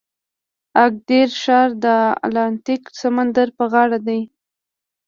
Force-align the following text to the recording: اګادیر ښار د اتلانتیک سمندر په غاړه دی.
اګادیر 0.83 1.29
ښار 1.41 1.69
د 1.83 1.85
اتلانتیک 2.25 2.83
سمندر 3.01 3.47
په 3.57 3.63
غاړه 3.71 3.99
دی. 4.07 4.21